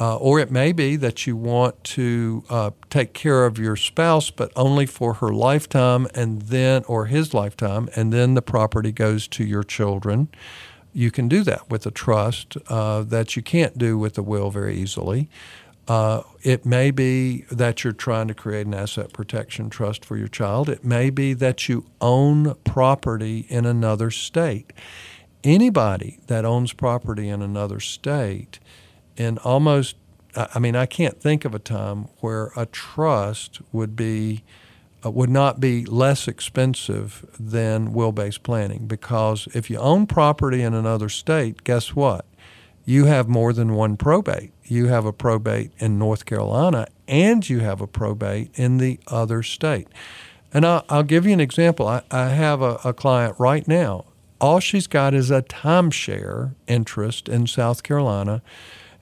[0.00, 4.28] Uh, or it may be that you want to uh, take care of your spouse,
[4.28, 9.28] but only for her lifetime and then, or his lifetime, and then the property goes
[9.28, 10.26] to your children.
[10.92, 14.50] You can do that with a trust uh, that you can't do with a will
[14.50, 15.28] very easily.
[15.86, 20.28] Uh, it may be that you're trying to create an asset protection trust for your
[20.28, 20.68] child.
[20.68, 24.72] It may be that you own property in another state.
[25.42, 28.58] Anybody that owns property in another state,
[29.16, 29.96] in almost,
[30.34, 34.42] I mean, I can't think of a time where a trust would be
[35.04, 40.72] uh, would not be less expensive than will-based planning because if you own property in
[40.72, 42.24] another state, guess what?
[42.86, 47.60] You have more than one probate you have a probate in North Carolina and you
[47.60, 49.88] have a probate in the other state.
[50.52, 51.86] And I'll, I'll give you an example.
[51.86, 54.06] I, I have a, a client right now.
[54.40, 58.42] All she's got is a timeshare interest in South Carolina,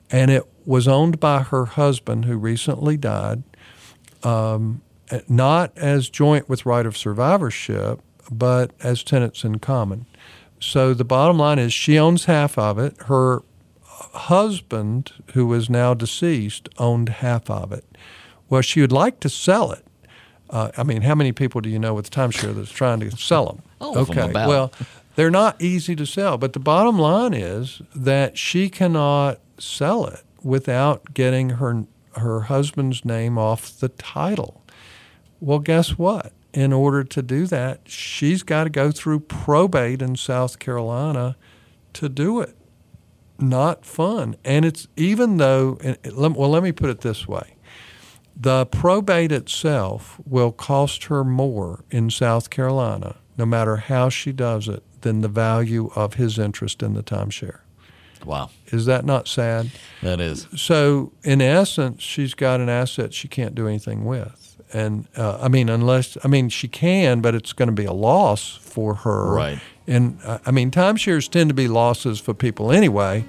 [0.09, 3.43] and it was owned by her husband who recently died,
[4.23, 4.81] um,
[5.27, 7.99] not as joint with right of survivorship,
[8.31, 10.05] but as tenants in common.
[10.59, 12.95] So the bottom line is she owns half of it.
[13.03, 13.43] Her
[14.13, 17.85] husband, who is now deceased, owned half of it.
[18.49, 19.85] Well, she would like to sell it.
[20.49, 23.45] Uh, I mean, how many people do you know with timeshare that's trying to sell
[23.45, 23.61] them?
[23.81, 24.71] All okay, them well,
[25.15, 26.37] they're not easy to sell.
[26.37, 31.85] But the bottom line is that she cannot sell it without getting her
[32.15, 34.63] her husband's name off the title.
[35.39, 36.31] Well, guess what?
[36.53, 41.35] In order to do that, she's got to go through probate in South Carolina
[41.93, 42.55] to do it
[43.49, 44.35] not fun.
[44.43, 45.77] And it's even though,
[46.15, 47.55] well, let me put it this way
[48.35, 54.67] the probate itself will cost her more in South Carolina, no matter how she does
[54.67, 57.59] it, than the value of his interest in the timeshare.
[58.25, 58.49] Wow.
[58.67, 59.69] Is that not sad?
[60.01, 60.47] That is.
[60.55, 64.57] So, in essence, she's got an asset she can't do anything with.
[64.71, 67.93] And uh, I mean, unless, I mean, she can, but it's going to be a
[67.93, 69.33] loss for her.
[69.33, 69.59] Right.
[69.87, 73.25] And uh, I mean, timeshares tend to be losses for people anyway,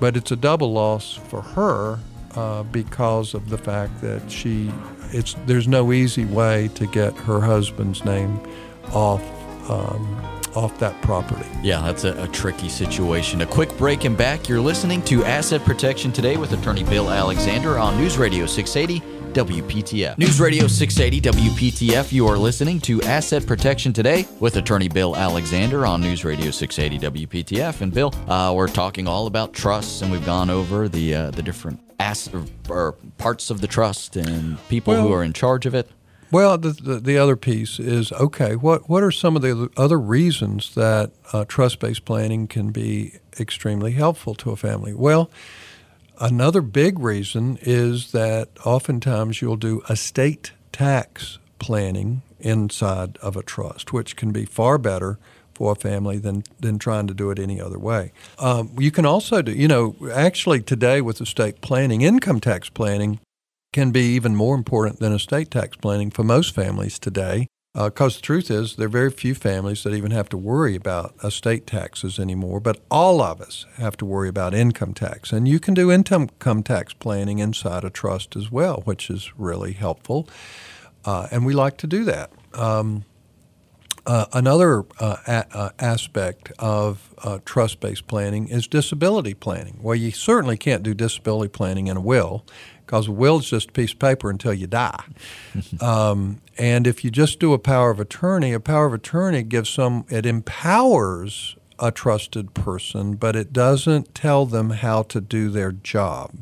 [0.00, 1.98] but it's a double loss for her
[2.34, 4.70] uh, because of the fact that she,
[5.10, 8.40] it's there's no easy way to get her husband's name
[8.92, 9.22] off.
[9.70, 10.18] Um,
[10.54, 11.48] off that property.
[11.62, 13.40] Yeah, that's a, a, tricky situation.
[13.40, 14.50] A quick break and back.
[14.50, 20.18] You're listening to Asset Protection Today with attorney Bill Alexander on News Radio 680 WPTF.
[20.18, 25.86] News Radio 680 WPTF, you are listening to Asset Protection Today with attorney Bill Alexander
[25.86, 27.80] on News Radio 680 WPTF.
[27.80, 31.42] And Bill, uh, we're talking all about trusts, and we've gone over the uh, the
[31.42, 35.66] different as- or, or parts of the trust and people well, who are in charge
[35.66, 35.88] of it.
[36.32, 40.00] Well, the, the, the, other piece is okay, what, what are some of the other
[40.00, 44.94] reasons that uh, trust based planning can be extremely helpful to a family?
[44.94, 45.30] Well,
[46.22, 53.92] Another big reason is that oftentimes you'll do estate tax planning inside of a trust,
[53.92, 55.18] which can be far better
[55.52, 58.12] for a family than, than trying to do it any other way.
[58.38, 63.18] Um, you can also do, you know, actually today with estate planning, income tax planning
[63.72, 67.48] can be even more important than estate tax planning for most families today.
[67.74, 70.76] Because uh, the truth is, there are very few families that even have to worry
[70.76, 75.32] about estate taxes anymore, but all of us have to worry about income tax.
[75.32, 76.28] And you can do income
[76.64, 80.28] tax planning inside a trust as well, which is really helpful.
[81.06, 82.30] Uh, and we like to do that.
[82.52, 83.04] Um,
[84.04, 89.78] uh, another uh, a- uh, aspect of uh, trust based planning is disability planning.
[89.80, 92.44] Well, you certainly can't do disability planning in a will
[92.92, 95.02] because a will is just a piece of paper until you die.
[95.80, 99.70] um, and if you just do a power of attorney, a power of attorney gives
[99.70, 105.72] some, it empowers a trusted person, but it doesn't tell them how to do their
[105.72, 106.32] job.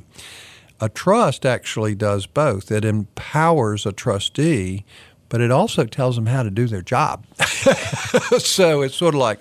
[0.81, 2.73] A trust actually does both.
[2.73, 4.85] It empowers a trustee,
[5.29, 7.25] but it also tells them how to do their job.
[8.39, 9.39] so it's sort of like,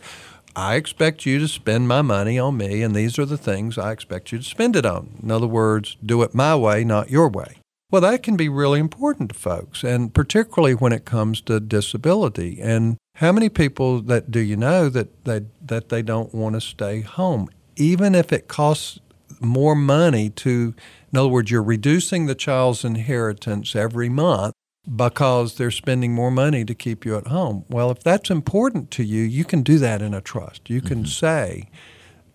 [0.56, 3.92] I expect you to spend my money on me, and these are the things I
[3.92, 5.20] expect you to spend it on.
[5.22, 7.58] In other words, do it my way, not your way.
[7.92, 12.60] Well, that can be really important to folks, and particularly when it comes to disability.
[12.62, 16.62] And How many people that do you know that they, that they don't want to
[16.62, 19.00] stay home, even if it costs
[19.42, 20.74] more money to,
[21.12, 24.54] in other words, you're reducing the child's inheritance every month
[24.96, 27.66] because they're spending more money to keep you at home.
[27.70, 30.70] Well, if that's important to you, you can do that in a trust.
[30.70, 31.06] You can mm-hmm.
[31.06, 31.70] say,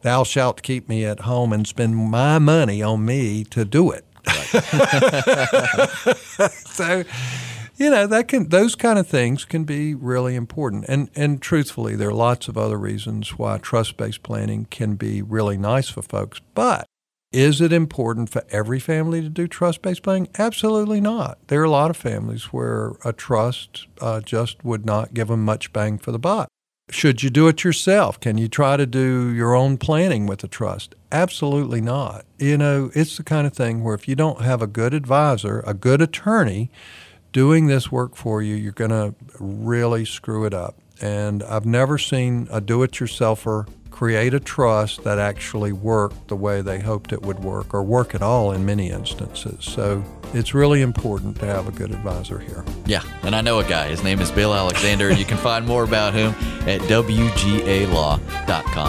[0.02, 4.04] Thou shalt keep me at home and spend my money on me to do it.
[4.26, 4.46] Right.
[6.50, 7.04] so,
[7.76, 10.84] you know, that can those kind of things can be really important.
[10.88, 15.56] And and truthfully, there are lots of other reasons why trust-based planning can be really
[15.56, 16.86] nice for folks, but
[17.34, 20.28] is it important for every family to do trust based planning?
[20.38, 21.36] Absolutely not.
[21.48, 25.44] There are a lot of families where a trust uh, just would not give them
[25.44, 26.48] much bang for the buck.
[26.90, 28.20] Should you do it yourself?
[28.20, 30.94] Can you try to do your own planning with a trust?
[31.10, 32.24] Absolutely not.
[32.38, 35.64] You know, it's the kind of thing where if you don't have a good advisor,
[35.66, 36.70] a good attorney
[37.32, 40.76] doing this work for you, you're going to really screw it up.
[41.00, 46.34] And I've never seen a do it yourselfer create a trust that actually worked the
[46.34, 49.64] way they hoped it would work or work at all in many instances.
[49.64, 50.02] So
[50.34, 52.64] it's really important to have a good advisor here.
[52.86, 53.86] Yeah, and I know a guy.
[53.86, 55.12] His name is Bill Alexander.
[55.12, 56.30] you can find more about him
[56.66, 58.18] at WGALaw.com.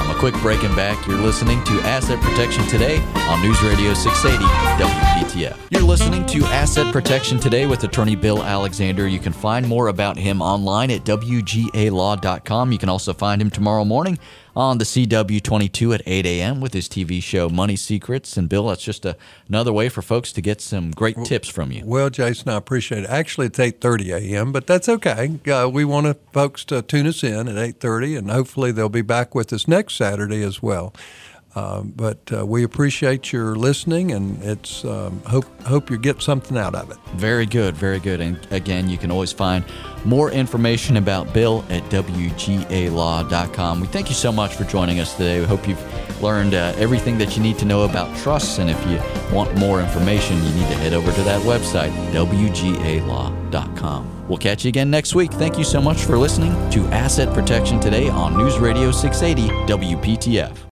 [0.10, 1.06] A quick break and back.
[1.06, 2.98] You're listening to Asset Protection Today
[3.30, 4.44] on News Radio 680
[4.84, 5.56] WPTF.
[5.70, 9.08] You're listening to Asset Protection Today with attorney Bill Alexander.
[9.08, 12.72] You can find more about him online at WGALaw.com.
[12.72, 14.18] You can also find him tomorrow morning
[14.56, 16.62] on the CW22 at 8 a.m.
[16.62, 18.38] with his TV show Money Secrets.
[18.38, 21.72] And Bill, that's just a, another way for folks to get some great tips from
[21.72, 21.84] you.
[21.86, 23.10] Well, Jason, I appreciate it.
[23.10, 25.40] Actually, it's 8:30 a.m., but that's okay.
[25.48, 29.02] Uh, we want to, folks to tune us in at 8:30, and hopefully they'll be
[29.02, 30.94] back with us next Saturday as well.
[31.56, 36.58] Um, but uh, we appreciate your listening, and it's um, hope hope you get something
[36.58, 36.98] out of it.
[37.16, 38.20] Very good, very good.
[38.20, 39.64] And again, you can always find
[40.04, 43.80] more information about Bill at wgalaw.com.
[43.80, 45.40] We thank you so much for joining us today.
[45.40, 48.86] We hope you've learned uh, everything that you need to know about trusts, and if
[48.88, 49.00] you
[49.34, 54.12] want more information, you need to head over to that website, wgalaw.com.
[54.28, 55.32] We'll catch you again next week.
[55.32, 60.58] Thank you so much for listening to Asset Protection Today on News Radio 680 WPTF.